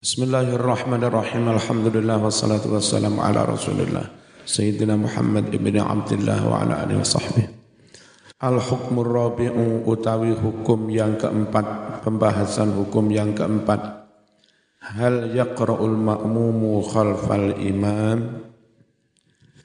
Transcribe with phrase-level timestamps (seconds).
[0.00, 1.60] Bismillahirrahmanirrahim.
[1.60, 4.08] Alhamdulillah wassalatu wassalamu ala Rasulillah
[4.48, 7.48] Sayyidina Muhammad ibn Abdullah wa ala alihi wasahbihi.
[8.40, 14.08] Al-hukmur rabi'u utawi hukum yang keempat, pembahasan hukum yang keempat.
[14.80, 18.40] Hal yaqra'ul ma'mumu khalfal imam?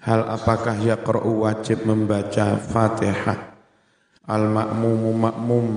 [0.04, 3.56] Hal apakah yaqra'u wajib membaca Fatihah?
[4.28, 5.68] Al-ma'mumu ma'mum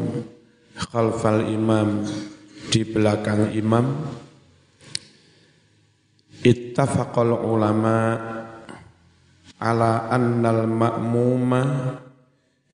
[0.74, 2.02] khalfal imam
[2.74, 4.26] di belakang imam?
[6.42, 7.98] Ittafaqal ulama
[9.58, 11.62] ala annal ma'muma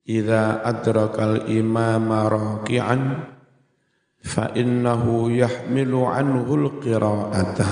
[0.05, 3.01] idza adrakal imama raki'an
[4.21, 7.69] fa innahu yahmilu anhu al-qira'ata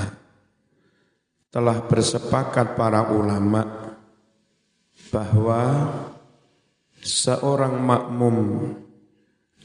[1.54, 3.62] telah bersepakat para ulama
[5.14, 5.62] bahwa
[6.98, 8.36] seorang makmum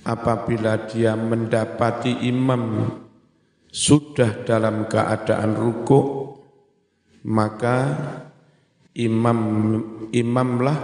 [0.05, 2.85] apabila dia mendapati imam
[3.69, 6.01] sudah dalam keadaan ruku
[7.25, 7.77] maka
[8.97, 9.39] imam
[10.09, 10.79] imamlah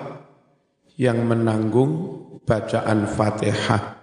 [0.96, 1.92] yang menanggung
[2.46, 3.98] bacaan Fatihah.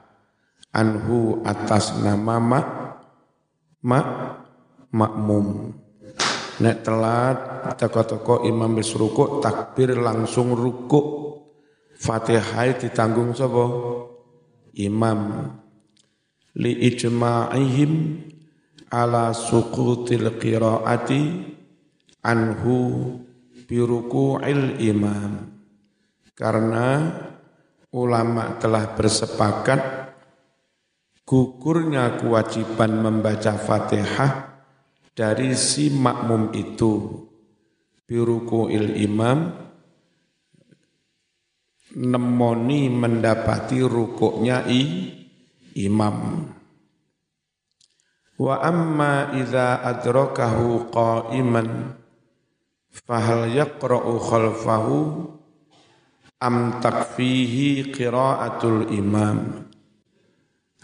[0.72, 2.66] Anhu atas nama mak
[3.84, 4.06] mak
[4.88, 5.76] makmum.
[6.64, 7.38] Nek telat
[7.76, 11.00] toko-toko imam wis ruku takbir langsung ruku
[11.92, 13.64] Fatihah ditanggung sapa?
[14.80, 15.52] Imam.
[16.56, 17.92] Li ijma'ihim
[18.92, 21.22] ala suqutil qiraati
[22.20, 22.78] anhu
[23.64, 25.48] biruku'il imam
[26.36, 27.08] karena
[27.96, 29.80] ulama telah bersepakat
[31.24, 34.32] gugurnya kewajiban membaca Fatihah
[35.16, 37.24] dari si makmum itu
[38.04, 39.62] biruku'il imam
[41.96, 45.12] nemoni mendapati rukuknya i
[45.76, 46.48] imam.
[48.42, 51.94] Wa amma idza adrakahu qa'iman
[52.90, 54.98] fahal yaqra'u khalfahu
[56.42, 59.70] am takfihi qira'atul imam.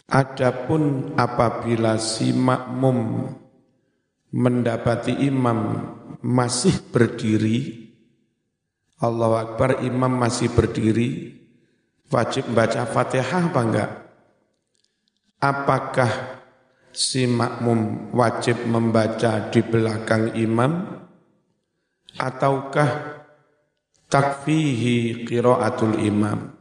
[0.07, 3.27] Adapun apabila si makmum
[4.31, 5.83] mendapati imam
[6.23, 7.91] masih berdiri
[9.03, 11.35] Allahu Akbar imam masih berdiri
[12.07, 13.91] wajib baca Fatihah apa enggak?
[15.43, 16.38] Apakah
[16.99, 20.99] si makmum wajib membaca di belakang imam?
[22.19, 23.23] Ataukah
[24.11, 26.59] takfihi qiraatul imam?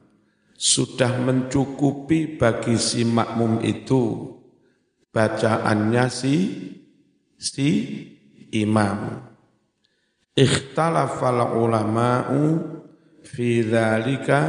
[0.53, 4.29] Sudah mencukupi bagi si makmum itu
[5.09, 6.35] bacaannya si
[7.41, 7.69] si
[8.53, 9.25] imam.
[10.37, 12.41] Ikhtalafal ulama'u
[13.25, 14.39] fi dzalika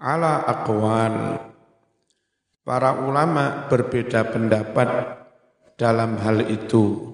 [0.00, 1.51] ala aqwal
[2.62, 4.86] Para ulama berbeda pendapat
[5.74, 7.10] dalam hal itu.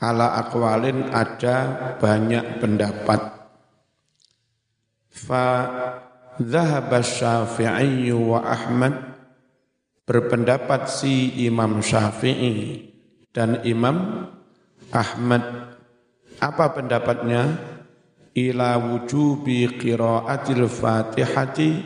[0.00, 3.20] Ala akwalin ada banyak pendapat.
[5.12, 5.44] Fa
[6.40, 8.96] dhahaba syafi'i wa Ahmad
[10.08, 12.88] berpendapat si Imam Syafi'i
[13.36, 14.32] dan Imam
[14.96, 15.76] Ahmad.
[16.40, 17.68] Apa pendapatnya?
[18.32, 21.84] Ila wujubi qiraatil fatihati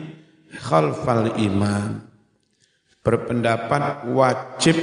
[0.55, 2.06] khalfal imam
[3.07, 4.75] berpendapat wajib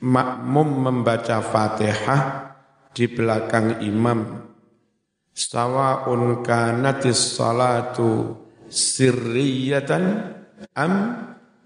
[0.00, 2.22] makmum membaca Fatihah
[2.96, 4.48] di belakang imam.
[5.36, 8.40] Sawa'un kanatis salatu
[8.72, 10.32] sirriyatan
[10.72, 10.92] am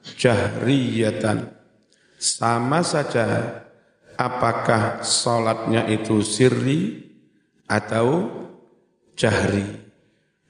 [0.02, 1.54] jahriyatan.
[2.18, 3.62] Sama saja
[4.18, 6.98] apakah salatnya itu sirri
[7.70, 8.26] atau
[9.14, 9.64] jahri.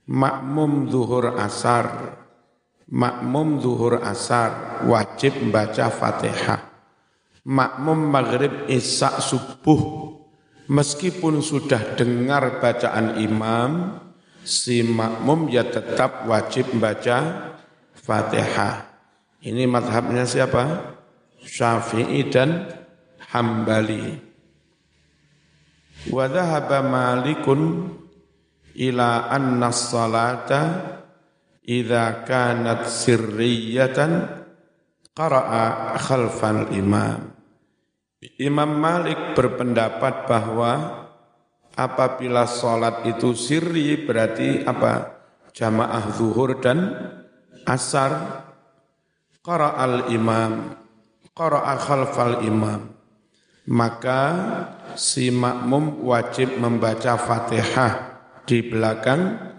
[0.08, 2.18] Makmum zuhur asar
[2.92, 6.60] makmum zuhur asar wajib membaca Fatihah.
[7.42, 10.12] Makmum maghrib isya subuh
[10.68, 13.98] meskipun sudah dengar bacaan imam
[14.44, 17.50] si makmum ya tetap wajib membaca
[17.96, 18.92] Fatihah.
[19.42, 20.94] Ini madhabnya siapa?
[21.42, 22.70] Syafi'i dan
[23.34, 24.30] Hambali.
[26.12, 26.30] Wa
[26.84, 27.90] malikun
[28.78, 30.62] ila anna salata
[31.62, 34.42] idza kanat sirriyatan
[35.14, 37.30] qara'a khalfal imam.
[38.38, 40.72] Imam Malik berpendapat bahwa
[41.74, 45.22] apabila sholat itu sirri berarti apa?
[45.52, 46.78] Jamaah zuhur dan
[47.66, 48.46] asar.
[49.42, 50.78] Qara'al imam,
[51.34, 52.94] qara'a khalfal imam.
[53.66, 54.22] Maka
[54.94, 59.51] si makmum wajib membaca Fatihah di belakang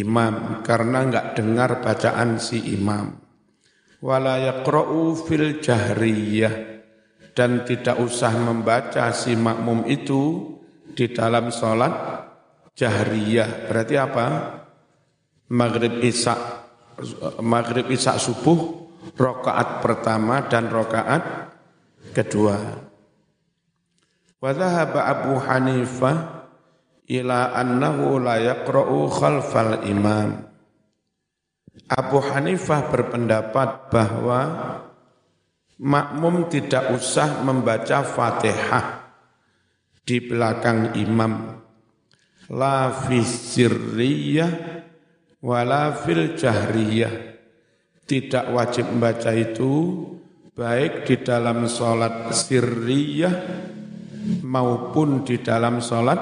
[0.00, 3.18] imam karena enggak dengar bacaan si imam.
[3.98, 6.78] Wala yaqra'u fil jahriyah
[7.34, 10.54] dan tidak usah membaca si makmum itu
[10.94, 11.94] di dalam sholat
[12.78, 13.70] jahriyah.
[13.70, 14.26] Berarti apa?
[15.50, 16.34] Maghrib isya,
[17.42, 21.22] maghrib isya subuh, rokaat pertama dan rokaat
[22.14, 22.86] kedua.
[24.38, 26.37] Wadhahaba Abu Hanifah
[27.08, 30.44] ila annahu la yaqra'u khalfal imam.
[31.88, 34.40] Abu Hanifah berpendapat bahwa
[35.80, 39.08] makmum tidak usah membaca Fatihah
[40.04, 41.64] di belakang imam.
[42.52, 43.24] La fi
[45.44, 47.14] wala fil jahriyah.
[48.08, 50.00] Tidak wajib membaca itu
[50.56, 53.36] baik di dalam sholat sirriyah
[54.48, 56.20] maupun di dalam sholat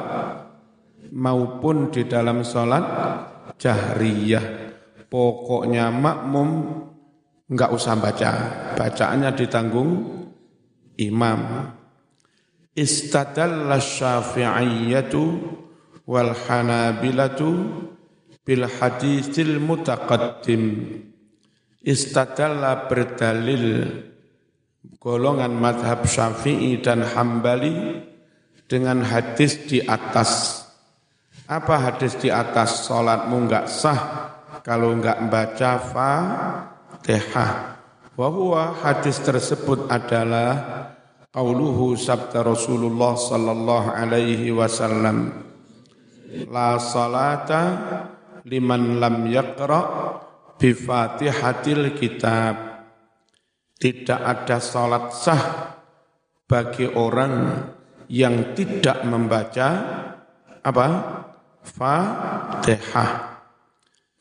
[1.13, 2.85] maupun di dalam sholat
[3.59, 4.67] jahriyah.
[5.07, 6.49] Pokoknya makmum
[7.47, 8.31] enggak usah baca,
[8.75, 9.91] bacaannya ditanggung
[10.99, 11.71] imam.
[12.77, 15.23] Istadalla syafi'iyatu
[16.05, 17.49] wal hanabilatu
[18.45, 20.63] bil hadithil mutaqaddim.
[21.87, 23.95] Istadalla berdalil
[24.99, 28.03] golongan madhab syafi'i dan hambali
[28.67, 30.66] dengan hadis di atas.
[31.47, 32.91] Apa hadis di atas?
[32.91, 34.01] Salatmu enggak sah
[34.67, 37.51] kalau enggak baca Fatihah.
[38.19, 40.51] Wa hadis tersebut adalah
[41.31, 45.47] qauluhu sabda Rasulullah sallallahu alaihi wasallam
[46.49, 47.63] la salata
[48.49, 49.81] liman lam yaqra
[50.57, 52.57] bi Fatihatil kitab
[53.77, 55.43] tidak ada salat sah
[56.49, 57.69] bagi orang
[58.09, 59.69] yang tidak membaca
[60.65, 60.87] apa?
[61.67, 63.43] Fatihah.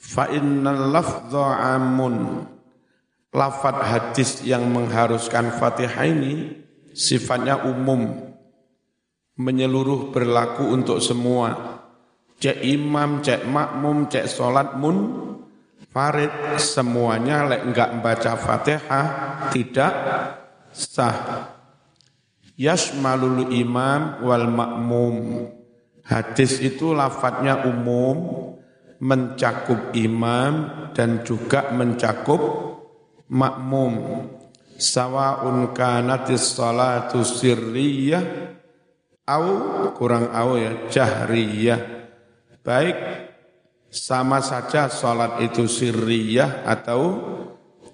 [0.02, 2.50] Fa innal lafdha amun.
[3.30, 6.66] Lafat hadis yang mengharuskan Fatihah ini
[6.96, 8.34] sifatnya umum.
[9.38, 11.78] Menyeluruh berlaku untuk semua.
[12.42, 15.26] Cek imam, cek makmum, cek salat mun
[15.96, 19.08] Farid semuanya lek enggak baca Fatihah
[19.56, 19.94] tidak
[20.76, 21.48] sah.
[22.60, 25.16] Yasmalul imam wal makmum.
[26.06, 28.18] Hadis itu lafadznya umum,
[29.02, 30.54] mencakup imam
[30.94, 32.42] dan juga mencakup
[33.30, 34.26] makmum.
[34.76, 38.22] Sawa'un kanatis salatu sirriyah
[39.26, 39.48] au
[39.96, 41.82] kurang au ya jahriyah.
[42.62, 42.98] Baik
[43.90, 47.02] sama saja sholat itu sirriyah atau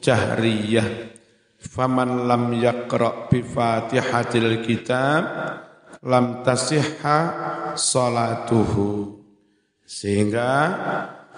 [0.01, 1.13] jahriyah.
[1.61, 5.21] Faman lam yakra bi fatihatil kitab
[6.05, 7.19] lam tasihha
[7.77, 9.21] salatuhu.
[9.85, 10.49] Sehingga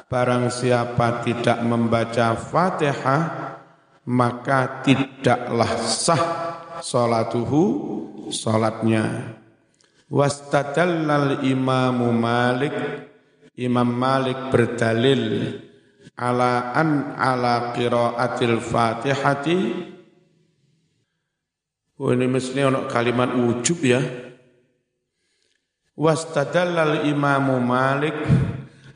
[0.07, 3.23] barang siapa tidak membaca Fatihah
[4.03, 6.23] maka tidaklah sah
[6.83, 7.61] salatuhu
[8.29, 9.39] salatnya.
[10.13, 12.75] Wastadallal imamu Malik
[13.57, 15.57] Imam Malik berdalil
[16.13, 19.59] ala an ala qiraatil Fatihati
[22.03, 24.01] Oh ini mestinya ono kalimat ujub ya.
[25.93, 28.17] Wastadallal Imam Malik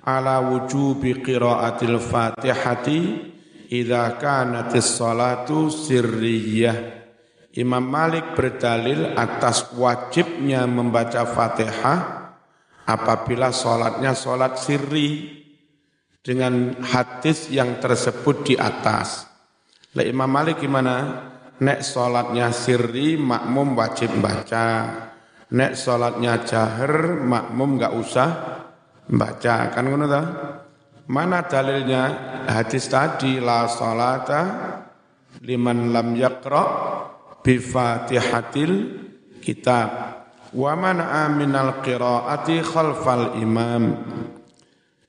[0.01, 3.01] ala wujubi qiraatil Fatihati
[3.69, 6.97] idza kanatis salatu sirriyah.
[7.53, 11.99] Imam Malik berdalil atas wajibnya membaca Fatihah
[12.89, 15.37] apabila sholatnya sholat sirri
[16.25, 19.29] dengan hadis yang tersebut di atas.
[19.93, 21.29] Lah Imam Malik gimana?
[21.61, 24.65] Nek sholatnya sirri makmum wajib baca.
[25.47, 28.29] Nek sholatnya jahar makmum nggak usah
[29.07, 29.71] baca.
[29.71, 30.21] Kan ngono ta?
[31.07, 32.03] Mana dalilnya?
[32.51, 34.41] Hadis tadi la sholata
[35.39, 36.63] liman lam yakra
[37.39, 38.73] bi fatihatil
[39.39, 39.89] kitab
[40.51, 43.83] wa man'a minal qiraati khalfal imam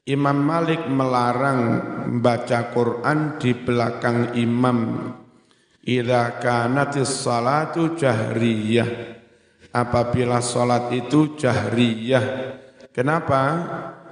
[0.09, 1.61] Imam Malik melarang
[2.09, 5.13] membaca Quran di belakang imam
[5.85, 9.18] idza kanatis salatu jahriyah
[9.73, 12.27] apabila salat itu jahriyah.
[12.93, 13.43] Kenapa?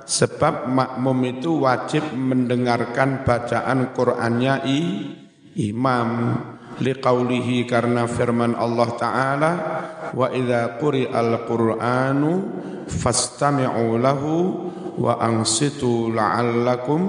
[0.06, 4.80] Sebab makmum itu wajib mendengarkan bacaan Qur'annya i,
[5.58, 6.10] imam.
[6.76, 9.52] Liqaulihi karena firman Allah taala
[10.12, 12.32] wa idza quri'al qur'anu
[12.84, 14.34] fastami'u lahu
[15.00, 17.00] wa ansitu la'allakum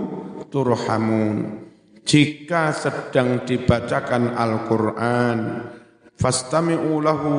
[0.48, 1.68] turhamun.
[2.08, 5.68] Jika sedang dibacakan Al-Qur'an
[6.16, 7.36] fastami'u lahu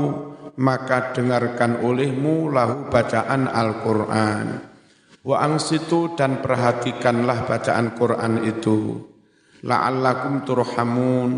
[0.58, 4.46] maka dengarkan olehmu lahu bacaan Al-Qur'an
[5.22, 9.08] wa angsitu dan perhatikanlah bacaan Quran itu
[9.62, 11.30] la'allakum turhamun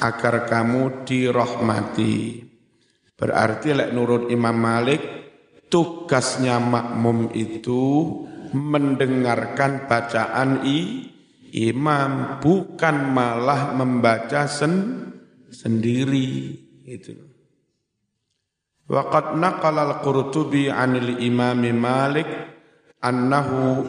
[0.00, 2.44] agar kamu dirahmati.
[3.18, 5.00] Berarti lek nurut Imam Malik
[5.72, 8.14] tugasnya makmum itu
[8.54, 11.04] mendengarkan bacaan i,
[11.52, 15.04] imam bukan malah membaca sen,
[15.52, 16.56] sendiri
[16.88, 17.27] itu.
[18.88, 22.28] Waqad naqala al-Qurtubi 'anil Imam Malik
[23.04, 23.84] annahu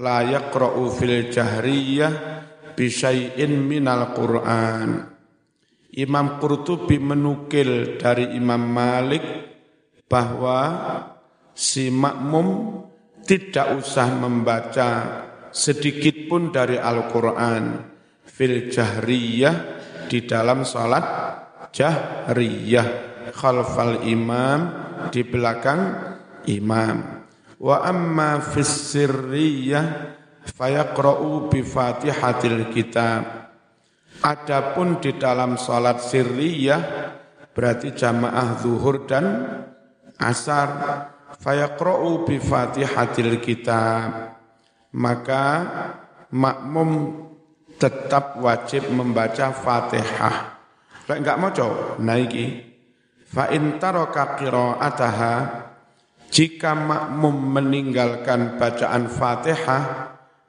[0.00, 2.12] la yaqra'u fil jahriyah
[2.72, 5.04] bi syai'in minal Qur'an.
[6.00, 9.24] Imam Qurtubi menukil dari Imam Malik
[10.08, 10.60] bahwa
[11.52, 12.80] si makmum
[13.28, 14.88] tidak usah membaca
[15.52, 17.84] sedikit pun dari Al-Quran
[18.24, 19.56] fil jahriyah
[20.08, 21.04] di dalam salat
[21.68, 24.60] jahriyah khalfal imam
[25.12, 25.94] di belakang
[26.48, 27.26] imam.
[27.58, 30.14] Wa amma fis sirriyah
[30.46, 33.50] fayaqra'u bi fatihatil kitab.
[34.18, 36.82] Adapun di dalam sholat sirriyah
[37.54, 39.26] berarti jamaah zuhur dan
[40.18, 40.68] asar
[41.38, 44.38] fayaqra'u bi fatihatil kitab.
[44.94, 45.44] Maka
[46.32, 47.24] makmum
[47.78, 50.58] tetap wajib membaca Fatihah.
[51.06, 51.66] Lek enggak maca
[52.02, 52.44] naiki
[53.28, 55.34] fa in taraka qira'ataha
[56.32, 59.82] jika makmum meninggalkan bacaan Fatihah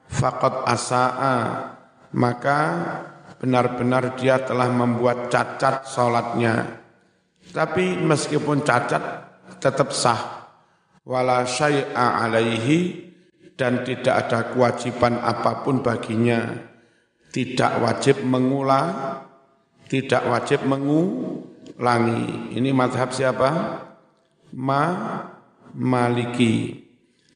[0.08, 1.40] faqad asaa
[2.16, 2.60] maka
[3.40, 6.84] benar-benar dia telah membuat cacat sholatnya.
[7.50, 9.04] Tapi meskipun cacat
[9.58, 10.52] tetap sah.
[11.08, 13.10] Wala syai'a alaihi
[13.58, 16.54] dan tidak ada kewajiban apa pun baginya.
[17.30, 19.18] Tidak wajib mengulang,
[19.90, 20.66] tidak wajib
[21.76, 22.56] mengulangi.
[22.58, 23.50] Ini madhab siapa?
[24.56, 24.84] Ma
[25.78, 26.86] Maliki.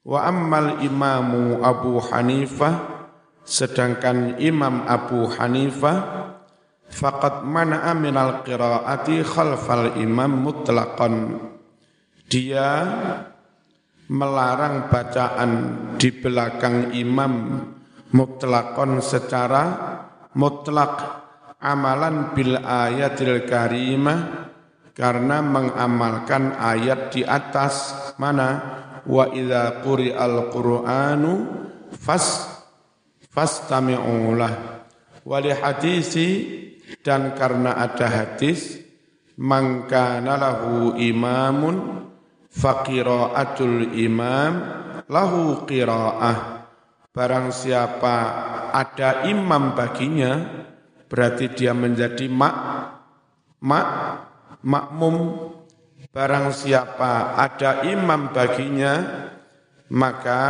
[0.03, 2.93] Wa ammal imamu Abu Hanifah
[3.43, 6.31] Sedangkan Imam Abu Hanifah
[6.87, 11.43] faqad mana'a minal qiraati khalfal imam mutlaqan.
[12.31, 12.87] Dia
[14.07, 15.51] melarang bacaan
[15.99, 17.33] di belakang imam
[18.15, 19.63] mutlakon secara
[20.39, 21.22] mutlak
[21.63, 24.51] amalan bil ayatil karimah
[24.91, 27.95] karena mengamalkan ayat di atas.
[28.19, 28.81] Mana?
[29.07, 31.31] Wa idza quri'al qur'anu
[31.95, 32.51] fas
[33.33, 34.37] fastami'u
[35.23, 36.29] wali hadisi
[37.03, 38.79] dan karena ada hadis
[39.39, 42.07] maka lahu imamun
[42.53, 44.53] faqiraatul imam
[45.09, 46.69] lahu qiraah.
[47.13, 48.17] Barang siapa
[48.73, 50.65] ada imam baginya
[51.13, 52.57] berarti dia menjadi mak
[53.61, 53.89] mak
[54.65, 55.15] makmum
[56.09, 59.29] barang siapa ada imam baginya
[59.93, 60.41] maka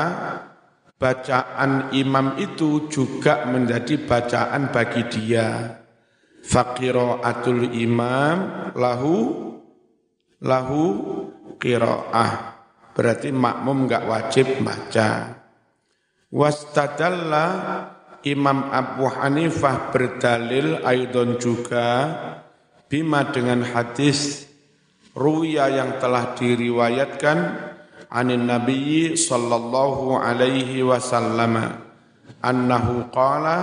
[1.04, 5.80] bacaan imam itu juga menjadi bacaan bagi dia.
[6.44, 9.18] Faqiraatul imam lahu
[10.40, 10.84] lahu
[11.60, 12.56] qiraah.
[12.96, 15.44] Berarti makmum enggak wajib baca.
[16.32, 17.48] Wastadalla
[18.24, 22.08] Imam Abu Hanifah berdalil aidon juga
[22.88, 24.48] bima dengan hadis
[25.12, 27.38] ruya yang telah diriwayatkan
[28.08, 31.84] anin Nabi sallallahu alaihi wasallam
[32.40, 33.60] annahu qala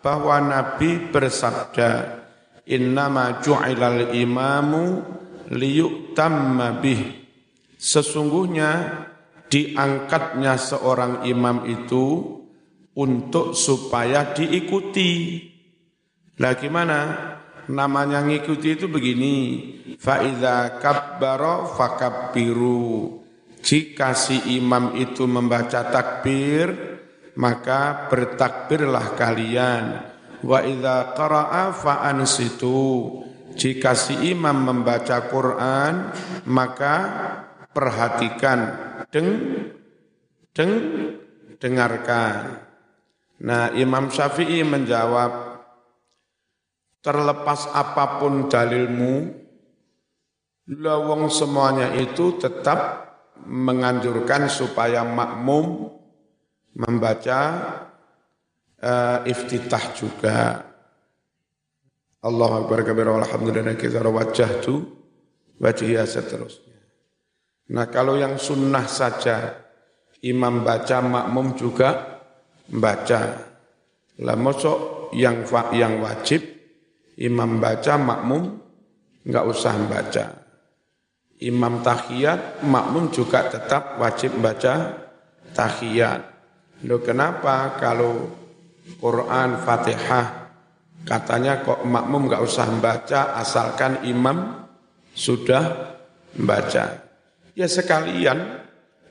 [0.00, 2.22] bahwa Nabi bersabda
[2.64, 5.04] innama ju'ilal imamu
[5.52, 7.28] liyutamma bih.
[7.76, 9.04] Sesungguhnya
[9.52, 12.40] diangkatnya seorang imam itu
[12.96, 15.40] untuk supaya diikuti
[16.36, 16.98] lah gimana
[17.68, 19.36] namanya ngikuti itu begini
[19.96, 23.22] fa idza kabbara fakabbiru
[23.62, 26.98] jika si imam itu membaca takbir,
[27.38, 29.84] maka bertakbirlah kalian.
[30.42, 33.22] Wa idza qara'a fa ansitu.
[33.54, 36.10] Jika si imam membaca Quran,
[36.50, 36.96] maka
[37.70, 38.60] perhatikan,
[39.14, 39.28] deng
[40.50, 40.72] deng
[41.62, 42.58] dengarkan.
[43.42, 45.58] Nah, Imam Syafi'i menjawab,
[47.02, 49.34] terlepas apa pun dalilmu,
[50.78, 53.10] lawang semuanya itu tetap
[53.42, 55.90] menganjurkan supaya makmum
[56.78, 57.40] membaca
[58.78, 60.38] uh, iftitah juga.
[62.22, 64.86] Allah Akbar kabir alhamdulillah kita wajah tu
[65.58, 66.78] wajah seterusnya.
[67.74, 69.58] Nah kalau yang sunnah saja
[70.22, 72.11] imam baca makmum juga
[72.72, 73.20] membaca.
[74.24, 75.44] Lah mosok yang
[75.76, 76.40] yang wajib
[77.20, 78.56] imam baca makmum
[79.22, 80.42] enggak usah membaca
[81.42, 84.94] imam tahiyat, makmum juga tetap wajib baca
[85.52, 86.22] tahiyat.
[86.86, 88.30] Loh kenapa kalau
[89.02, 90.54] Quran Fatihah
[91.02, 94.66] katanya kok makmum nggak usah baca asalkan imam
[95.12, 95.98] sudah
[96.38, 97.10] membaca.
[97.52, 98.62] Ya sekalian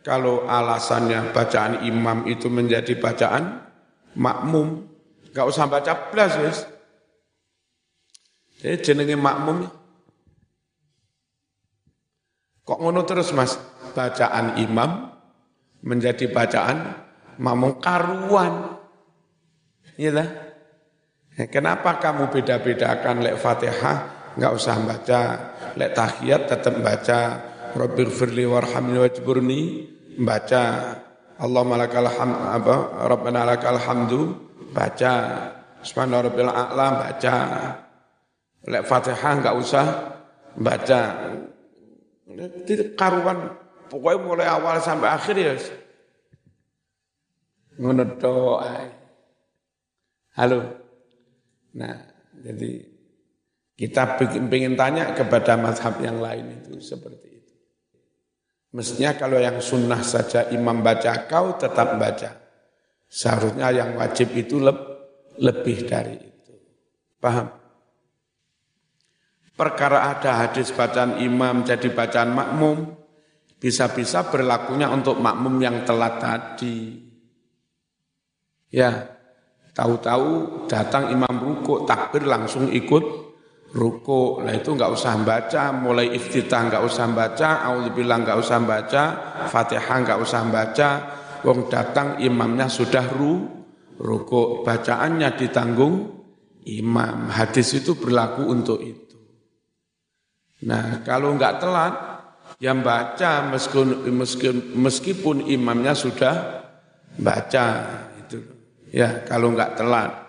[0.01, 3.62] kalau alasannya bacaan imam itu menjadi bacaan
[4.17, 4.89] makmum,
[5.31, 6.60] nggak usah baca plus wis.
[8.62, 9.65] Jadi jenenge makmum.
[12.62, 13.58] Kok ngono terus Mas?
[13.98, 15.10] Bacaan imam
[15.81, 16.93] menjadi bacaan
[17.41, 18.77] makmum karuan.
[19.98, 20.29] Iya lah.
[21.41, 23.98] Ya, kenapa kamu beda-bedakan lek Fatihah
[24.38, 25.22] nggak usah baca,
[25.75, 27.20] lek tahiyat tetap baca,
[27.75, 29.62] Rabbir firli warhamni wajburni.
[30.22, 30.63] Baca
[31.42, 32.75] Allah malakal hamd apa
[33.08, 34.22] Rabbana lakal hamdu.
[34.72, 35.13] Baca
[35.82, 37.36] Subhana rabbil a'la baca
[38.70, 39.86] Lek Fatihah enggak usah.
[40.56, 41.01] Baca
[42.68, 43.58] Itu karuan.
[43.92, 45.51] Pokoknya mulai awal sampai akhir ya
[47.82, 48.04] ngono
[50.32, 50.60] Halo.
[51.75, 51.96] Nah,
[52.40, 52.72] jadi
[53.75, 54.16] kita
[54.48, 57.41] ingin tanya kepada mazhab yang lain itu seperti
[58.72, 62.40] Mestinya kalau yang sunnah saja imam baca kau tetap baca.
[63.12, 64.72] Seharusnya yang wajib itu le
[65.44, 66.56] lebih dari itu.
[67.20, 67.51] Paham?
[69.51, 72.96] Perkara ada hadis bacaan imam jadi bacaan makmum,
[73.60, 76.98] bisa-bisa berlakunya untuk makmum yang telat tadi.
[78.72, 79.20] Ya,
[79.75, 83.31] tahu-tahu datang imam rukuk takbir langsung ikut
[83.72, 85.72] ruku lah itu nggak usah baca.
[85.72, 87.50] Mulai iftitah nggak usah baca.
[87.72, 89.04] Auzubillah nggak usah baca.
[89.48, 90.90] Fatihah nggak usah baca.
[91.42, 93.50] Wong datang imamnya sudah ru
[93.98, 95.96] ruku bacaannya ditanggung
[96.68, 97.32] imam.
[97.34, 99.18] Hadis itu berlaku untuk itu.
[100.68, 101.96] Nah kalau nggak telat
[102.62, 103.50] yang baca.
[103.50, 106.62] Meskipun meskipun, meskipun imamnya sudah
[107.18, 107.66] baca
[108.22, 108.40] itu
[108.94, 110.21] ya kalau nggak telat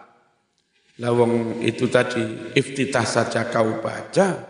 [1.00, 4.44] Lawang itu tadi iftitah saja kau baca,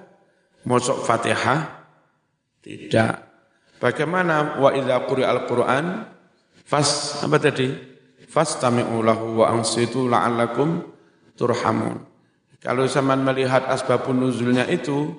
[0.67, 1.87] mosok Fatihah
[2.59, 3.31] tidak.
[3.79, 5.87] Bagaimana wa idza quri'al Qur'an
[6.67, 7.71] fas apa tadi?
[8.27, 10.83] Fastami'u lahu wa ansitu la'allakum
[11.37, 12.01] turhamun.
[12.63, 15.13] Kalau zaman melihat asbabun nuzulnya itu,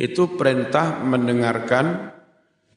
[0.00, 2.14] itu perintah mendengarkan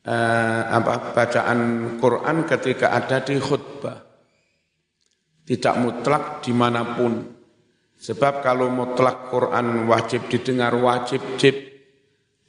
[0.03, 1.59] eh, apa bacaan
[2.01, 4.05] Quran ketika ada di khutbah.
[5.47, 7.36] Tidak mutlak di mana pun
[7.97, 11.57] Sebab kalau mutlak Quran wajib didengar, wajib jib,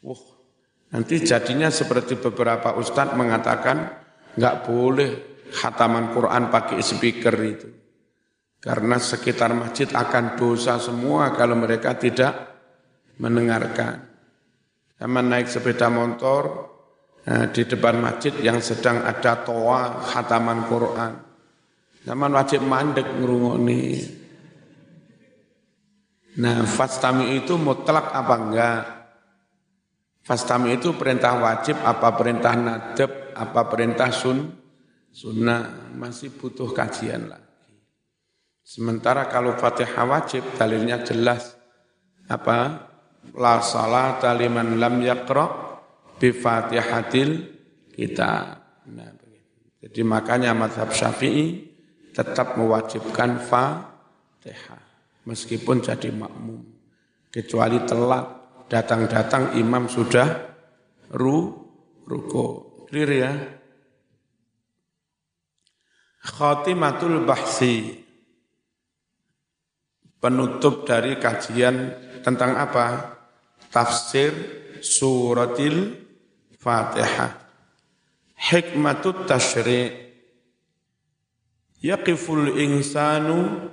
[0.04, 0.20] wah,
[0.92, 3.88] nanti jadinya seperti beberapa ustadz mengatakan
[4.36, 5.10] nggak boleh
[5.48, 7.68] khataman Quran pakai speaker itu.
[8.58, 12.34] Karena sekitar masjid akan dosa semua kalau mereka tidak
[13.16, 14.04] mendengarkan.
[14.98, 16.66] Sama naik sepeda motor
[17.22, 21.12] nah, di depan masjid yang sedang ada toa khataman Quran.
[22.02, 24.17] Zaman wajib mandek ngerungoni.
[26.38, 28.82] Nah, fastami itu mutlak apa enggak?
[30.22, 34.54] Fastami itu perintah wajib, apa perintah nadab, apa perintah sun,
[35.10, 37.74] sunnah, masih butuh kajian lagi.
[38.62, 41.58] Sementara kalau fatihah wajib, dalilnya jelas.
[42.30, 42.86] Apa?
[43.34, 45.46] La salat liman lam yakra
[46.22, 47.30] bi fatihatil
[47.98, 48.32] kita.
[48.94, 49.10] Nah,
[49.78, 51.66] Jadi makanya madhab syafi'i
[52.14, 54.87] tetap mewajibkan fatihah
[55.28, 56.64] meskipun jadi makmum.
[57.28, 58.24] Kecuali telat,
[58.72, 60.48] datang-datang imam sudah
[61.12, 61.52] ru,
[62.08, 62.80] ruko.
[62.88, 63.32] Clear ya?
[66.24, 68.00] Khatimatul bahsi.
[70.18, 71.92] Penutup dari kajian
[72.24, 73.20] tentang apa?
[73.68, 74.32] Tafsir
[74.80, 75.94] suratil
[76.56, 77.44] Fatihah.
[78.34, 79.92] Hikmatut tashri'
[81.84, 83.70] yaqiful insanu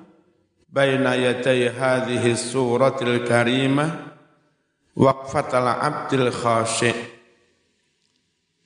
[0.75, 4.11] baina yaday hadhihi suratil karimah
[4.99, 7.15] waqfatal abdil khashi'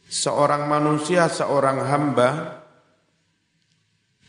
[0.09, 2.29] Seorang manusia, seorang hamba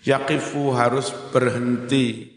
[0.05, 2.37] yaqifu harus berhenti.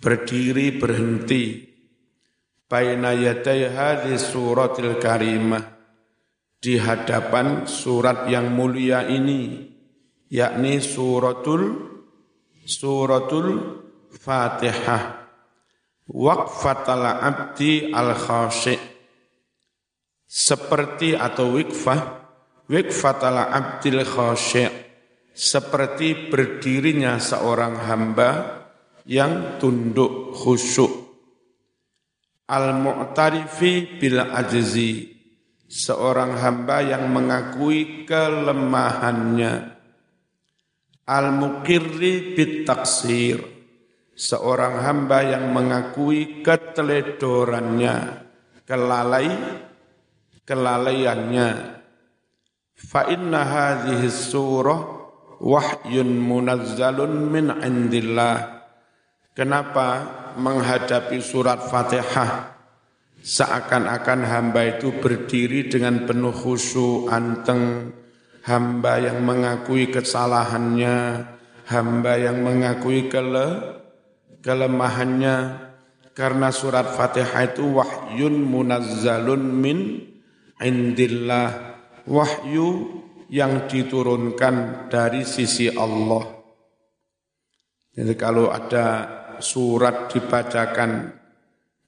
[0.00, 1.68] Berdiri berhenti.
[2.64, 5.60] Baina yaday hadhihi suratil karimah
[6.56, 9.68] di hadapan surat yang mulia ini
[10.32, 11.87] yakni suratul
[12.68, 13.80] suratul
[14.12, 15.24] Fatihah.
[16.08, 18.76] Waqfatal abdi al khashi
[20.24, 22.00] seperti atau wikfah
[22.64, 24.68] wikfatal abdil khashi
[25.36, 28.30] seperti berdirinya seorang hamba
[29.04, 30.92] yang tunduk khusyuk.
[32.48, 35.16] Al mu'tarifi bil ajzi.
[35.68, 39.77] Seorang hamba yang mengakui kelemahannya
[41.08, 43.40] Al-Muqirri bit taksir
[44.18, 48.26] Seorang hamba yang mengakui keteledorannya,
[48.66, 49.30] kelalai,
[50.42, 51.50] kelalaiannya.
[52.74, 53.46] Fa inna
[54.10, 54.80] surah
[55.38, 58.58] wahyun munazzalun min indillah.
[59.38, 59.88] Kenapa
[60.34, 62.58] menghadapi surat Fatihah
[63.22, 67.94] seakan-akan hamba itu berdiri dengan penuh khusyuk, anteng,
[68.48, 71.28] hamba yang mengakui kesalahannya,
[71.68, 73.76] hamba yang mengakui kele,
[74.40, 75.68] kelemahannya,
[76.16, 79.78] karena surat Fatihah itu wahyun munazzalun min
[80.58, 81.76] indillah
[82.08, 86.24] wahyu yang diturunkan dari sisi Allah.
[87.92, 88.86] Jadi kalau ada
[89.38, 91.12] surat dibacakan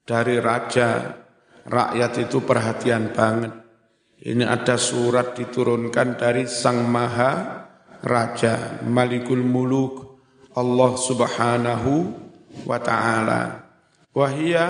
[0.05, 1.17] dari raja,
[1.65, 3.70] rakyat itu perhatian banget.
[4.21, 7.65] Ini ada surat diturunkan dari Sang Maha
[8.05, 10.21] Raja, Malikul Muluk,
[10.53, 11.93] Allah Subhanahu
[12.69, 13.65] wa Ta'ala.
[14.13, 14.67] Wahia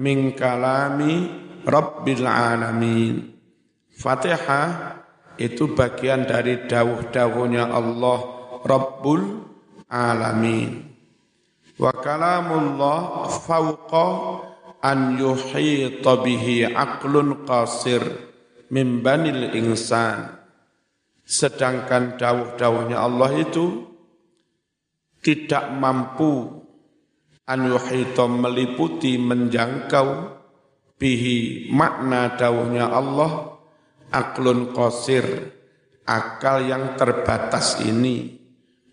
[0.00, 1.28] min kalami
[1.68, 3.28] Rabbil Alamin.
[3.92, 4.96] Fatihah
[5.36, 8.18] itu bagian dari dawuh-dawuhnya Allah
[8.64, 9.22] Rabbul
[9.92, 10.88] Alamin.
[11.76, 14.08] Wa kalamullah fauqa
[14.80, 18.27] an yuhita bihi aqlun qasir
[18.72, 20.38] min banil insan.
[21.28, 23.84] Sedangkan dawuh-dawuhnya Allah itu
[25.20, 26.64] tidak mampu
[27.44, 27.68] an
[28.40, 30.08] meliputi menjangkau
[30.96, 33.60] bihi makna dawuhnya Allah
[34.08, 35.52] aklun qasir
[36.08, 38.40] akal yang terbatas ini.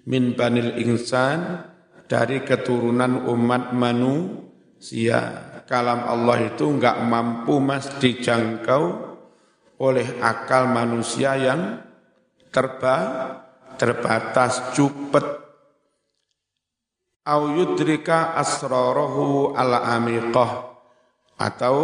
[0.06, 1.66] Min banil insan
[2.06, 5.50] dari keturunan umat manusia.
[5.66, 9.05] Kalam Allah itu enggak mampu mas dijangkau
[9.80, 11.82] oleh akal manusia yang
[12.52, 12.98] terba,
[13.76, 15.26] terbatas cupet.
[17.26, 20.78] Au yudrika asrarahu ala amiqah.
[21.36, 21.78] Atau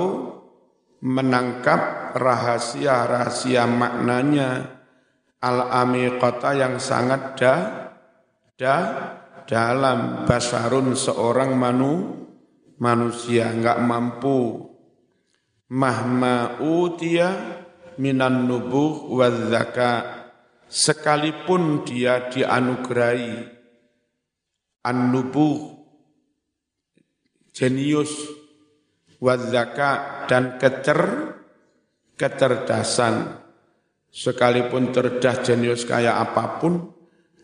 [1.04, 4.80] menangkap rahasia-rahasia maknanya
[5.41, 7.56] al amiqata yang sangat da,
[8.56, 8.77] da
[9.49, 12.21] dalam basarun seorang manu
[12.80, 14.69] manusia enggak mampu.
[15.71, 17.62] Mahma utia
[18.01, 19.29] minan nubuh wa
[20.65, 23.61] sekalipun dia dianugerahi
[24.81, 25.77] an-nubuh,
[27.53, 28.09] jenius,
[29.21, 31.01] wadzaka dan kecer,
[32.17, 33.37] kecerdasan.
[34.11, 36.91] Sekalipun cerdas jenius kayak apa pun,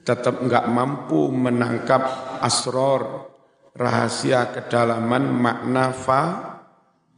[0.03, 2.03] tetap enggak mampu menangkap
[2.43, 3.31] asror,
[3.71, 6.23] rahasia kedalaman makna fa,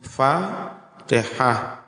[0.05, 0.33] fa,
[1.09, 1.78] tehah,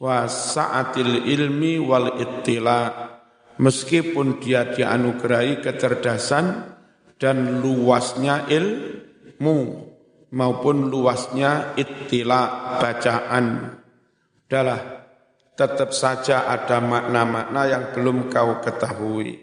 [0.00, 3.12] wa sa'atil ilmi wal ittila.
[3.54, 6.74] Meskipun dia dianugerahi kecerdasan,
[7.18, 9.58] dan luasnya ilmu
[10.34, 13.78] maupun luasnya ittila bacaan.
[14.44, 14.80] Adalah
[15.54, 19.40] tetap saja ada makna-makna yang belum kau ketahui.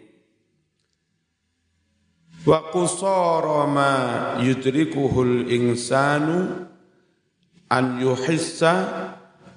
[2.42, 3.92] Wa qusara ma
[4.38, 6.68] yudrikuhul insanu
[7.70, 8.74] an yuhissa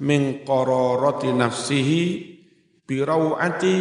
[0.01, 2.03] min qararati nafsihi
[2.84, 3.77] bi rawati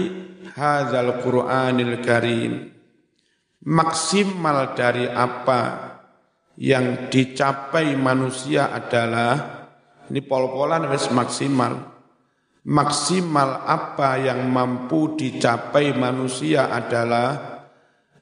[0.55, 2.75] hadzal Qur'anil Karim
[3.65, 5.61] maksimal dari apa
[6.61, 9.55] yang dicapai manusia adalah
[10.13, 11.97] ini pol-polan wis maksimal.
[12.65, 17.61] Maksimal apa yang mampu dicapai manusia adalah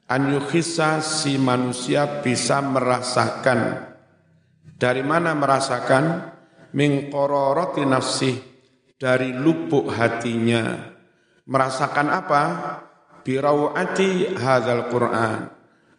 [0.07, 3.87] anyukhisa si manusia bisa merasakan.
[4.75, 6.32] Dari mana merasakan?
[6.73, 8.35] Mingkororoti nafsih
[8.97, 10.93] dari lubuk hatinya.
[11.45, 12.43] Merasakan apa?
[13.23, 15.47] birawati hadzal Quran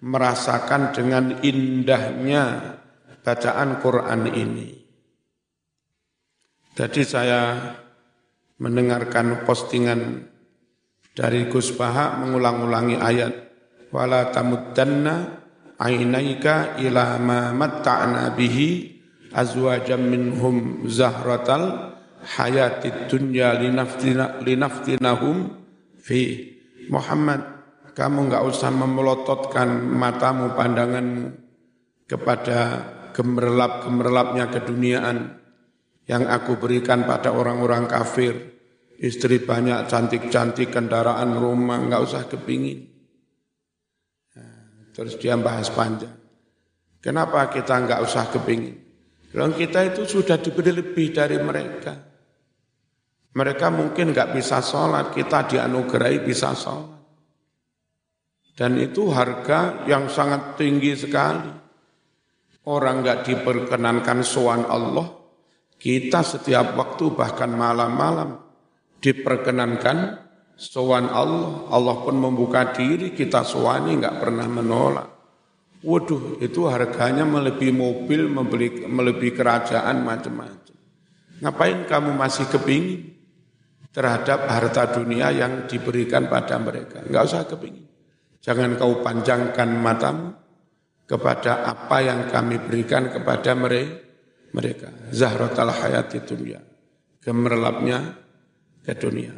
[0.05, 2.77] merasakan dengan indahnya
[3.25, 4.71] bacaan Quran ini.
[6.77, 7.73] Jadi saya
[8.61, 10.29] mendengarkan postingan
[11.17, 13.33] dari Gus Baha mengulang-ulangi ayat
[13.89, 15.41] wala tamuddanna
[15.81, 18.94] ainaika ila ma matta'na bihi
[19.35, 21.93] azwajam minhum zahratal
[22.23, 25.59] hayatid dunya linaftina linaftinahum
[25.99, 26.55] fi
[26.89, 27.41] Muhammad,
[27.97, 31.33] kamu enggak usah memelototkan matamu, pandanganmu
[32.05, 32.59] kepada
[33.17, 35.41] gemerlap-gemerlapnya keduniaan
[36.05, 38.53] yang aku berikan pada orang-orang kafir.
[38.95, 42.85] Istri banyak, cantik-cantik, kendaraan, rumah, enggak usah kepingin.
[44.39, 46.15] Nah, terus dia bahas panjang.
[47.03, 48.94] Kenapa kita enggak usah kepingin?
[49.35, 51.91] Kalau kita itu sudah diberi lebih dari mereka.
[53.35, 57.03] Mereka mungkin nggak bisa sholat, kita dianugerahi bisa sholat.
[58.55, 61.51] Dan itu harga yang sangat tinggi sekali.
[62.71, 65.27] Orang nggak diperkenankan soan Allah,
[65.75, 68.41] Kita setiap waktu bahkan malam-malam
[69.03, 70.17] diperkenankan
[70.57, 71.69] sowan Allah.
[71.69, 75.14] Allah pun membuka diri kita sowani nggak pernah menolak.
[75.85, 80.77] Waduh, itu harganya melebihi mobil, membeli, melebihi kerajaan macam-macam.
[81.45, 83.13] Ngapain kamu masih kepingin
[83.93, 87.05] terhadap harta dunia yang diberikan pada mereka?
[87.05, 87.85] Enggak usah kepingin.
[88.41, 90.33] Jangan kau panjangkan matamu
[91.05, 94.89] kepada apa yang kami berikan kepada mereka.
[95.13, 96.65] Zahratal hayati dunia.
[97.21, 98.25] Gemerlapnya
[98.81, 99.37] ke dunia.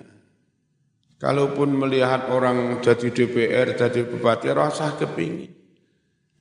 [1.18, 5.55] Kalaupun melihat orang jadi DPR, jadi bupati, rasa kepingin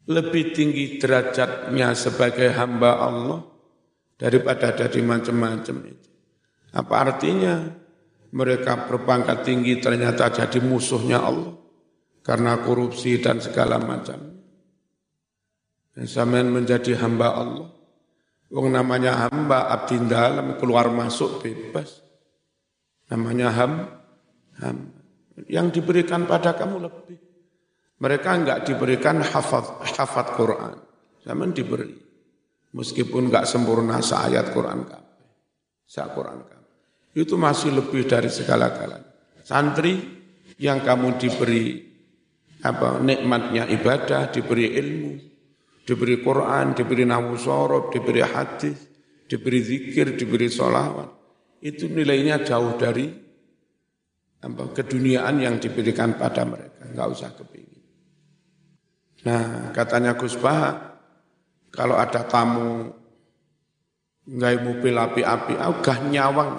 [0.05, 3.41] lebih tinggi derajatnya sebagai hamba Allah
[4.21, 6.09] daripada jadi macam-macam itu.
[6.75, 7.65] Apa artinya
[8.35, 11.55] mereka berpangkat tinggi ternyata jadi musuhnya Allah
[12.21, 14.35] karena korupsi dan segala macam.
[15.95, 17.69] Sampean menjadi hamba Allah.
[18.51, 22.03] Wong namanya hamba abdi dalam keluar masuk bebas.
[23.07, 23.73] Namanya ham,
[24.59, 24.77] ham.
[25.47, 27.24] Yang diberikan pada kamu lebih.
[28.05, 30.77] Mereka enggak diberikan hafad, hafad Quran.
[31.25, 31.89] Zaman diberi.
[32.77, 34.85] Meskipun enggak sempurna seayat Quran.
[35.89, 36.45] Sa Quran.
[37.17, 39.41] Itu masih lebih dari segala-galanya.
[39.41, 39.97] Santri
[40.61, 41.81] yang kamu diberi
[42.61, 45.13] apa nikmatnya ibadah, diberi ilmu,
[45.81, 48.85] diberi Quran, diberi nahu sorob, diberi hadis,
[49.25, 51.09] diberi zikir, diberi sholawat.
[51.65, 53.09] Itu nilainya jauh dari
[54.45, 56.85] apa, keduniaan yang diberikan pada mereka.
[56.85, 57.64] Enggak usah kepingin.
[59.25, 61.01] Nah, katanya Gus Bah,
[61.73, 62.93] kalau ada tamu
[64.25, 66.53] nggak mobil api-api, oh, gah nyawang.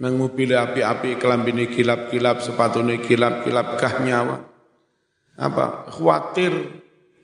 [0.00, 4.42] Nang mobil api-api, kelambini kilap-kilap, sepatunya kilap-kilap, gah nyawang.
[5.36, 5.92] Apa?
[5.92, 6.52] Khawatir,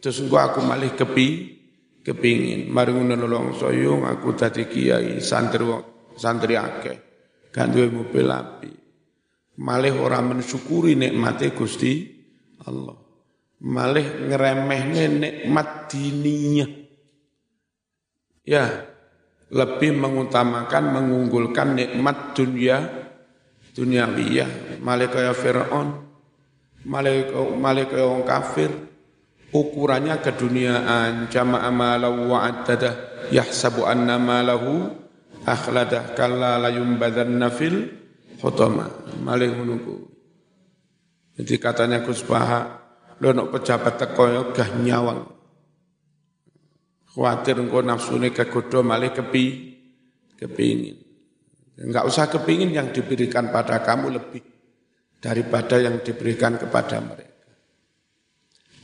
[0.04, 1.56] terus aku malih kepi,
[2.04, 2.68] kepingin.
[2.68, 5.64] Mari nolong soyong, aku tadi kiai, santri
[6.20, 6.60] santri.
[7.56, 8.72] Gak duwe mobil api.
[9.64, 12.04] Malih orang mensyukuri nikmati Gusti
[12.68, 13.05] Allah
[13.62, 16.66] malih ngeremehne nikmat dininya.
[18.46, 18.86] Ya,
[19.50, 22.78] lebih mengutamakan, mengunggulkan nikmat dunia,
[23.74, 24.78] duniawiyah.
[24.82, 26.06] Malih kaya Fir'aun,
[26.86, 28.70] malih, malih kaya orang kafir,
[29.50, 31.26] ukurannya keduniaan.
[31.26, 34.94] Jama'a malahu wa'addadah, yahsabu anna malahu
[35.42, 37.90] akhladah, kalla layumbadanna fil
[38.38, 38.90] khutama.
[39.26, 40.06] Malih menunggu.
[41.36, 42.85] Jadi katanya Gus Baha,
[43.16, 45.20] Lho nek pejabat teko ya gah nyawang.
[47.16, 49.44] Khawatir engko nafsune kegodho malih kepi
[50.36, 51.00] kepingin.
[51.80, 54.44] Enggak usah kepingin yang diberikan pada kamu lebih
[55.20, 57.52] daripada yang diberikan kepada mereka.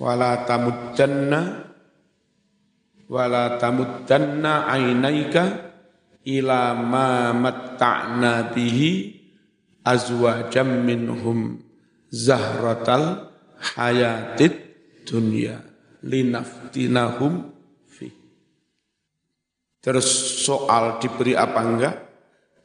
[0.01, 1.41] Wala tamuddanna
[3.13, 5.73] wala tamuddanna ainaika
[6.25, 9.21] ila ma matta'na bihi
[9.85, 11.61] azwajam minhum
[12.09, 13.32] zahratal
[13.63, 14.53] hayatid
[15.07, 15.63] dunia
[16.03, 17.55] linaftinahum
[17.87, 18.11] fi.
[19.79, 20.07] Terus
[20.43, 21.97] soal diberi apa enggak?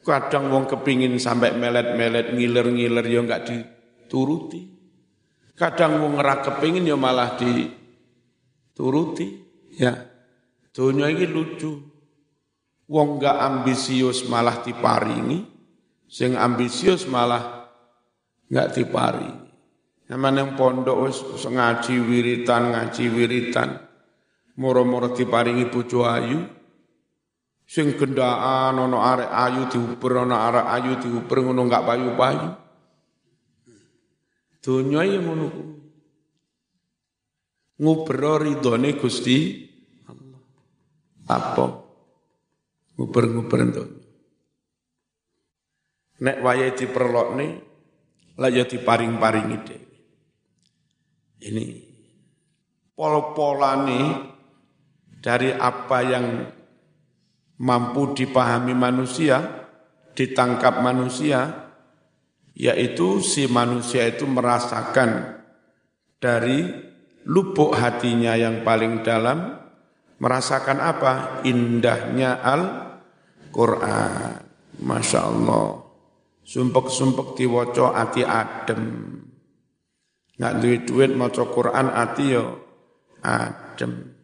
[0.02, 4.60] Kadang wong kepingin sampai melet-melet ngiler-ngiler ya enggak dituruti.
[5.58, 9.26] Kadang wong ngerak kepingin ya malah dituruti.
[9.78, 9.94] Ya,
[10.74, 11.82] dunia ini lucu.
[12.88, 15.44] Wong enggak ambisius malah diparingi,
[16.08, 17.68] sing ambisius malah
[18.48, 19.47] enggak diparingi.
[20.08, 21.12] Zaman yang pondok
[21.44, 23.76] ngaji wiritan, ngaji wiritan.
[24.56, 26.48] Moro-moro diparingi bojo ayu.
[27.68, 32.48] Sing gendaan ana arek ayu diuber ana arek ayu diuber ngono enggak payu-payu.
[34.64, 35.64] Donya ya ngono ku.
[37.78, 39.68] Ngubero ridhone Gusti.
[41.28, 41.64] Apa?
[42.96, 44.00] Nguber-nguber donya.
[46.18, 47.46] Nek wayahe diperlokne
[48.40, 49.87] lah ya diparing-paringi.
[51.38, 51.66] Ini
[52.98, 54.00] pol-polane
[55.22, 56.26] dari apa yang
[57.58, 59.66] mampu dipahami manusia,
[60.14, 61.70] ditangkap manusia,
[62.58, 65.38] yaitu si manusia itu merasakan
[66.18, 66.66] dari
[67.26, 69.58] lubuk hatinya yang paling dalam,
[70.18, 71.42] merasakan apa?
[71.46, 74.48] Indahnya Al-Quran.
[74.78, 75.82] Masya Allah.
[76.46, 78.82] Sumpek-sumpek diwoco ati adem.
[80.38, 82.62] Nggak duit duit maca Quran ati yo
[83.26, 84.14] adem.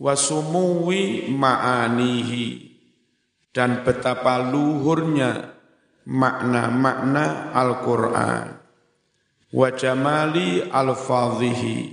[0.00, 2.72] Wasumuwi ma'anihi
[3.52, 5.52] dan betapa luhurnya
[6.08, 8.56] makna-makna Al-Quran.
[9.52, 11.92] Wajamali al-fadhihi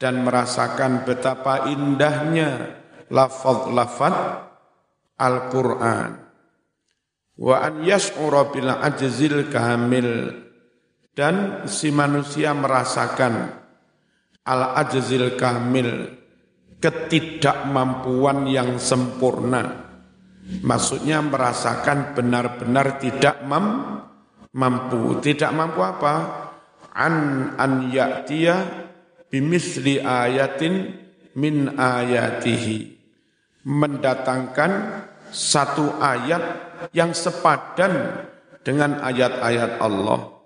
[0.00, 2.80] dan merasakan betapa indahnya
[3.12, 4.48] lafaz-lafaz
[5.20, 6.10] Al-Quran.
[7.36, 10.10] Wa an yas'ura bil ajzil kamil.
[11.20, 13.52] Dan si manusia merasakan
[14.40, 16.16] al-ajzil kamil,
[16.80, 19.92] ketidakmampuan yang sempurna.
[20.64, 25.20] Maksudnya merasakan benar-benar tidak mampu.
[25.20, 26.14] Tidak mampu apa?
[26.96, 28.56] An an ya'tiya
[29.28, 31.04] bimisli ayatin
[31.36, 32.96] min ayatihi
[33.68, 36.42] mendatangkan satu ayat
[36.96, 38.24] yang sepadan
[38.64, 40.39] dengan ayat-ayat Allah.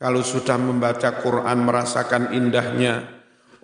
[0.00, 3.04] Kalau sudah membaca Quran merasakan indahnya,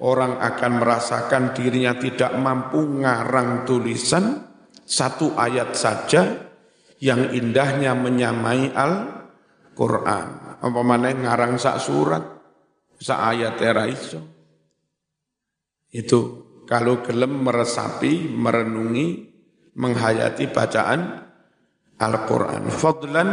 [0.04, 4.44] orang akan merasakan dirinya tidak mampu ngarang tulisan
[4.84, 6.52] satu ayat saja
[7.00, 10.60] yang indahnya menyamai Al-Quran.
[10.60, 12.24] Apa mana ngarang sak surat,
[13.00, 14.20] sak ayat era iso.
[15.88, 16.20] Itu
[16.68, 19.08] kalau gelem meresapi, merenungi,
[19.72, 21.00] menghayati bacaan
[21.96, 22.68] Al-Quran.
[22.68, 23.28] Fadlan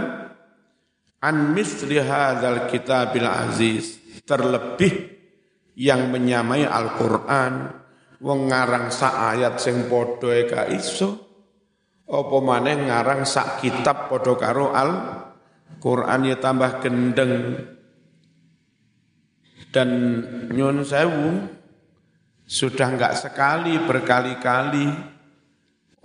[1.23, 4.03] an misli hadzal kitabil aziz.
[4.23, 5.19] Terlebih
[5.79, 7.71] yang menyamai Al-Quran,
[8.23, 11.19] wong ngarang sa ayat sing padha e ka iso.
[12.03, 17.36] Apa maneh ngarang sak kitab padha karo Al-Quran ya tambah gendeng.
[19.73, 19.89] Dan
[20.53, 21.49] nyun sewu,
[22.45, 24.86] sudah enggak sekali berkali-kali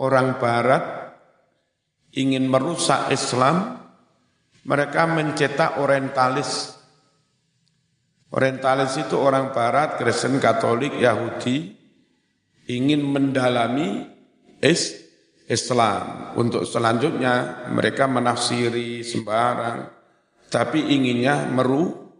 [0.01, 1.13] orang barat
[2.17, 3.78] ingin merusak Islam,
[4.67, 6.75] mereka mencetak orientalis.
[8.29, 11.73] Orientalis itu orang barat, Kristen, Katolik, Yahudi,
[12.69, 14.05] ingin mendalami
[14.61, 14.95] is
[15.49, 16.35] Islam.
[16.37, 19.89] Untuk selanjutnya mereka menafsiri sembarang,
[20.53, 22.13] tapi inginnya meru,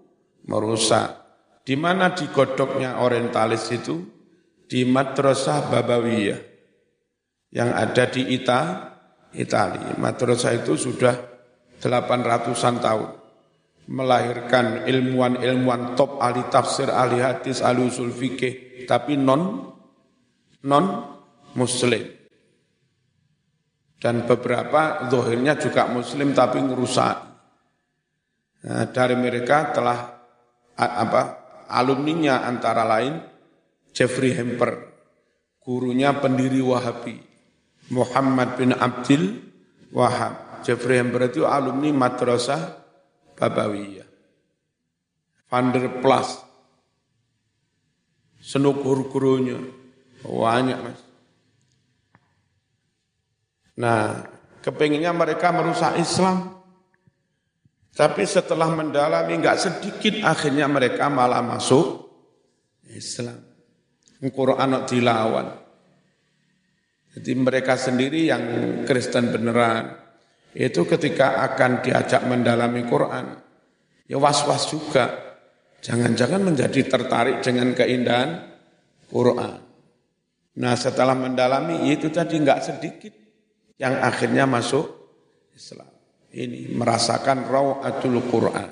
[0.50, 1.14] merusak.
[1.62, 4.02] Di mana digodoknya orientalis itu?
[4.70, 6.42] Di Madrasah Babawiyah
[7.54, 8.62] yang ada di Ita,
[9.34, 9.98] Italia.
[9.98, 11.14] Madrasah itu sudah
[11.80, 13.10] 800-an tahun
[13.90, 19.66] melahirkan ilmuwan-ilmuwan top ahli tafsir, ahli hadis, ahli usul fikih, tapi non
[20.68, 20.86] non
[21.58, 22.06] muslim.
[24.00, 27.18] Dan beberapa zohirnya juga muslim tapi ngerusak.
[28.60, 30.00] Nah, dari mereka telah
[30.80, 31.22] apa
[31.68, 33.20] alumninya antara lain
[33.92, 34.88] Jeffrey Hemper,
[35.60, 37.20] gurunya pendiri Wahabi,
[37.92, 39.42] Muhammad bin Abdul
[39.92, 40.49] Wahab.
[40.64, 42.62] Jeffrey Hemper itu alumni Madrasah
[43.36, 44.10] Babawiyah.
[45.50, 46.46] Van der Plas,
[48.38, 49.58] senuk guru-gurunya,
[50.22, 51.02] banyak mas.
[53.82, 54.30] Nah,
[54.62, 56.54] kepinginnya mereka merusak Islam.
[57.98, 62.14] Tapi setelah mendalami nggak sedikit akhirnya mereka malah masuk
[62.94, 63.42] Islam.
[64.22, 65.48] Quran dilawan.
[67.16, 68.44] Jadi mereka sendiri yang
[68.86, 70.09] Kristen beneran
[70.58, 73.38] itu ketika akan diajak mendalami Quran
[74.10, 75.30] ya was-was juga.
[75.80, 78.52] Jangan-jangan menjadi tertarik dengan keindahan
[79.08, 79.64] Quran.
[80.60, 83.14] Nah setelah mendalami itu tadi nggak sedikit
[83.80, 84.92] yang akhirnya masuk
[85.56, 85.88] Islam
[86.36, 88.70] ini merasakan rawatul Quran,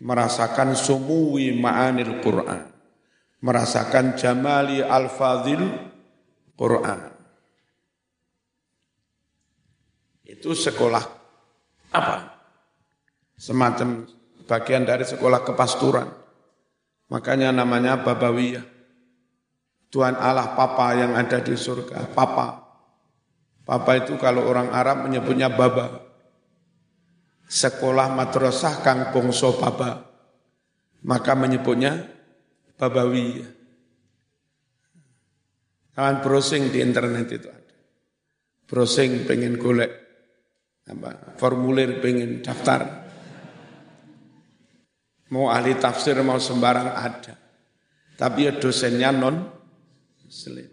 [0.00, 2.72] merasakan sumuwi ma'anil Quran,
[3.44, 5.76] merasakan jamali al-fadhil
[6.56, 7.17] Quran.
[10.38, 11.02] Itu sekolah
[11.90, 12.16] apa?
[13.34, 14.06] Semacam
[14.46, 16.06] bagian dari sekolah kepasturan.
[17.10, 18.62] Makanya namanya Babawiyah.
[19.90, 22.62] Tuhan Allah Papa yang ada di surga, Papa.
[23.66, 26.06] Papa itu kalau orang Arab menyebutnya Baba
[27.48, 30.06] sekolah madrasah Kang Bongso Baba.
[31.02, 32.04] Maka menyebutnya
[32.78, 33.42] Babawi.
[35.98, 37.74] Kalian browsing di internet itu ada.
[38.70, 40.07] Browsing pengen golek
[40.88, 43.06] apa, formulir pengen daftar.
[45.28, 47.36] Mau ahli tafsir mau sembarang ada.
[48.16, 49.36] Tapi ya dosennya non
[50.24, 50.72] muslim.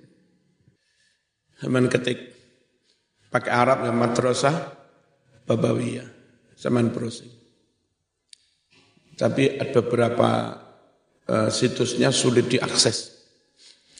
[1.59, 2.19] Hemen ketik
[3.27, 4.55] pakai Arab ya madrasah
[5.45, 6.09] Babawiyah
[6.57, 7.29] zaman browsing.
[9.13, 10.29] Tapi ada beberapa
[11.29, 13.13] uh, situsnya sulit diakses.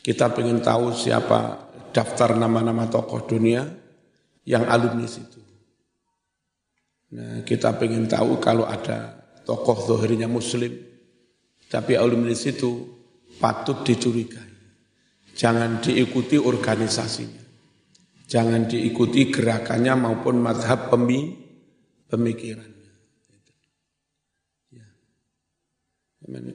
[0.01, 3.63] Kita ingin tahu siapa daftar nama-nama tokoh dunia
[4.43, 5.45] yang alumni situ.
[7.14, 10.74] Nah, kita ingin tahu kalau ada tokoh zohirnya muslim,
[11.70, 12.89] tapi alumni situ
[13.38, 14.53] patut dicurigai.
[15.36, 17.43] Jangan diikuti organisasinya.
[18.26, 21.45] Jangan diikuti gerakannya maupun madhab pemimpin
[22.10, 22.93] pemikirannya.
[24.74, 24.88] Ya.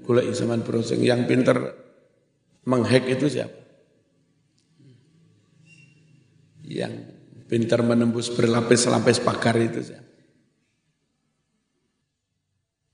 [0.02, 1.76] Gula zaman browsing yang pinter
[2.66, 3.60] menghack itu siapa?
[6.66, 6.94] Yang
[7.50, 9.82] pintar menembus berlapis-lapis pagar itu.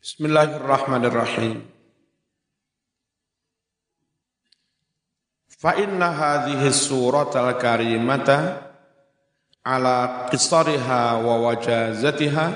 [0.07, 1.67] Bismillahirrahmanirrahim.
[5.51, 8.71] Fa inna hadhihi surat al-karimata
[9.67, 12.47] ala qisariha wa wajazatiha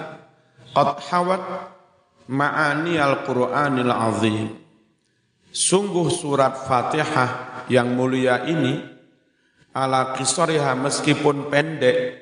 [0.79, 1.43] qad hawat
[2.31, 4.55] ma'ani al-Qur'anil azim.
[5.51, 8.79] Sungguh surat Fatihah yang mulia ini
[9.75, 12.15] ala kisoriha meskipun pendek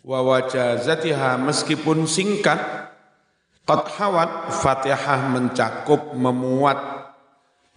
[0.00, 2.88] wa wajazatiha meskipun singkat
[3.64, 7.00] qad hawat Fatihah mencakup memuat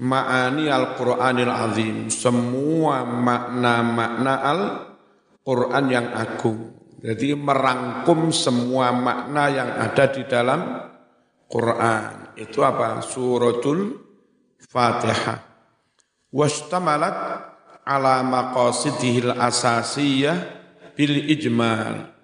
[0.02, 1.98] ma'ani Al-Qur'anil azim.
[2.10, 6.74] Semua makna-makna Al-Qur'an yang agung.
[7.04, 10.88] Jadi merangkum semua makna yang ada di dalam
[11.52, 12.40] Quran.
[12.40, 13.04] Itu apa?
[13.04, 14.00] Suratul
[14.72, 15.44] Fatihah.
[16.32, 17.18] Wastamalat
[17.84, 20.38] ala maqasidihil asasiyah
[20.96, 22.16] bil ijmal.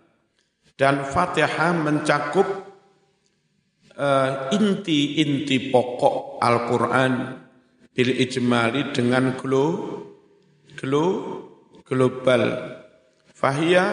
[0.80, 2.48] Dan Fatihah mencakup
[4.56, 7.14] inti-inti uh, pokok Al-Quran
[7.92, 9.68] bil ijmali dengan glo,
[10.80, 11.08] glo,
[11.84, 12.44] global.
[13.36, 13.86] Fahiyya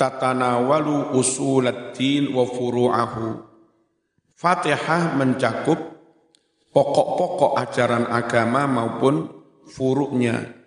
[0.00, 3.44] tatanawalu usuladdin wa furu'ahu.
[4.40, 5.76] Fatihah mencakup
[6.72, 9.28] pokok-pokok ajaran agama maupun
[9.68, 10.60] furuknya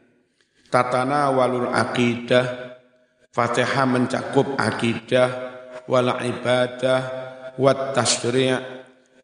[0.70, 2.74] tatana walul aqidah
[3.34, 5.30] Fatihah mencakup akidah
[5.90, 7.23] wal ibadah
[7.58, 8.54] wat tasyri'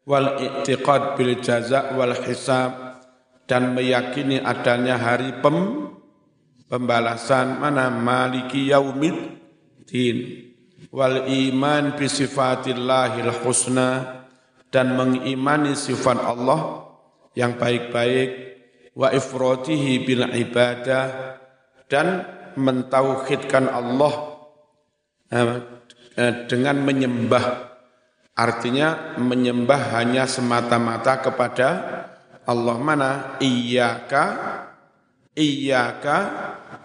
[0.06, 3.02] wal i'tiqad bil jaza wal hisab
[3.46, 5.90] dan meyakini adanya hari pem,
[6.70, 9.14] pembalasan mana maliki yaumid
[9.90, 10.50] din
[10.94, 14.22] wal iman bi sifatillahil husna
[14.70, 16.90] dan mengimani sifat Allah
[17.34, 18.50] yang baik-baik.
[18.94, 21.38] Wa ifratihi bil ibadah
[21.86, 22.26] dan
[22.58, 24.12] mentauhidkan Allah
[25.30, 27.69] eh, dengan menyembah
[28.40, 31.68] artinya menyembah hanya semata-mata kepada
[32.48, 32.76] Allah.
[32.80, 33.10] Mana?
[33.36, 34.24] Iyyaka
[35.36, 36.16] iyyaka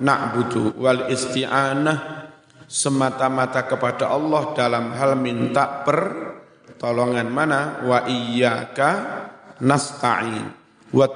[0.04, 2.28] na'budu wal isti'anah.
[2.68, 7.32] Semata-mata kepada Allah dalam hal minta pertolongan.
[7.32, 7.80] Mana?
[7.88, 8.90] Wa iyyaka
[9.64, 10.46] nasta'in.
[10.92, 11.08] Wa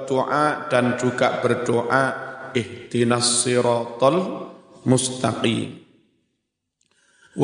[0.72, 2.32] dan juga berdoa.
[2.50, 4.50] Ihdinas siratal
[4.88, 5.89] mustaqim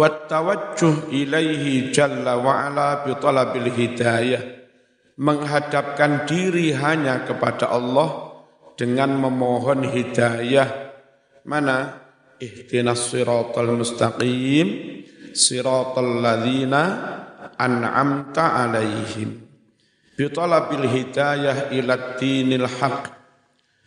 [0.03, 4.43] tawajjuh ilaihi jalla wa ala hidayah.
[5.15, 8.43] Menghadapkan diri hanya kepada Allah
[8.75, 10.91] dengan memohon hidayah.
[11.47, 12.03] Mana?
[12.35, 14.67] Ihdinas siratal mustaqim
[15.31, 16.83] siratal ladzina
[17.55, 19.39] an'amta alaihim.
[20.19, 23.15] Bi hidayah ila dinil haqq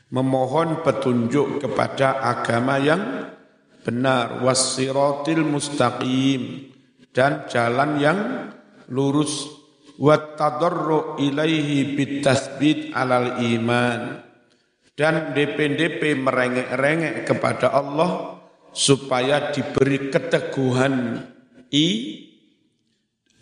[0.08, 3.28] memohon petunjuk kepada agama yang
[3.88, 6.68] benar wasiratil mustaqim
[7.16, 8.20] dan jalan yang
[8.92, 9.56] lurus.
[9.98, 14.22] Wattadarru ilaihi bitasbit alal iman
[14.94, 18.38] dan DP-DP merengek-rengek kepada Allah
[18.70, 21.18] supaya diberi keteguhan.
[21.74, 21.86] I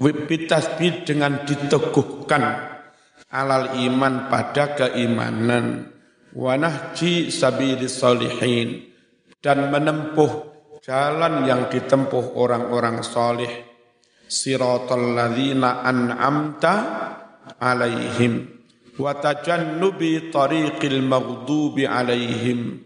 [0.00, 2.44] bitasbit dengan diteguhkan
[3.28, 5.92] alal iman pada keimanan.
[6.32, 8.95] Wa nahji sabilis salihin
[9.46, 10.42] dan menempuh
[10.82, 13.62] jalan yang ditempuh orang-orang salih.
[14.26, 16.74] Siratal ladzina an'amta
[17.62, 18.42] alaihim
[18.98, 22.82] wa tajannubi tariqil maghdubi alaihim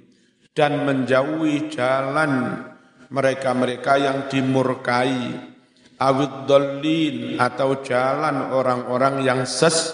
[0.53, 2.61] dan menjauhi jalan
[3.09, 5.49] mereka-mereka yang dimurkai.
[6.01, 6.49] Awid
[7.37, 9.93] atau jalan orang-orang yang ses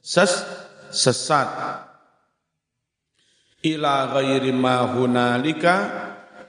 [0.00, 0.32] ses
[0.88, 1.85] sesat
[3.74, 5.74] ila ghairi ma hunalika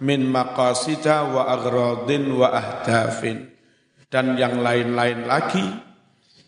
[0.04, 3.50] min maqasida wa agradin wa ahdafin.
[4.08, 5.66] Dan yang lain-lain lagi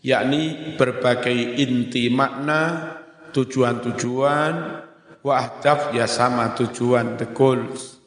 [0.00, 2.96] yakni berbagai inti makna
[3.36, 4.54] tujuan-tujuan
[5.20, 8.00] wa ahdaf ya sama tujuan the goals.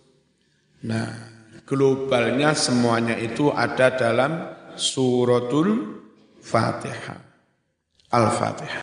[0.84, 1.34] Nah
[1.70, 6.02] globalnya semuanya itu ada dalam suratul
[6.42, 7.22] Fatihah
[8.10, 8.82] Al-Fatihah